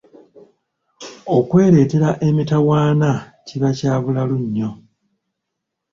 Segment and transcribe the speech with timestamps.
[1.35, 3.11] Okwereetera emitawaana
[3.47, 4.69] kiba kya bulalu nnyo.